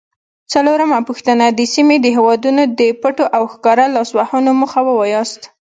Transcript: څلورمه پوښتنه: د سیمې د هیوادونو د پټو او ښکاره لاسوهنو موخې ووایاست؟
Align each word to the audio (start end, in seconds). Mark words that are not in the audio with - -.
څلورمه 0.51 0.99
پوښتنه: 1.07 1.45
د 1.49 1.59
سیمې 1.73 1.97
د 2.01 2.05
هیوادونو 2.15 2.63
د 2.79 2.81
پټو 3.01 3.25
او 3.37 3.43
ښکاره 3.53 3.85
لاسوهنو 3.95 4.51
موخې 4.59 4.81
ووایاست؟ 4.85 5.41